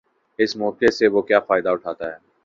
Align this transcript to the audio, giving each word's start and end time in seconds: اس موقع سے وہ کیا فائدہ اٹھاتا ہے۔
اس 0.39 0.55
موقع 0.55 0.89
سے 0.91 1.07
وہ 1.07 1.21
کیا 1.21 1.39
فائدہ 1.39 1.69
اٹھاتا 1.69 2.05
ہے۔ 2.11 2.17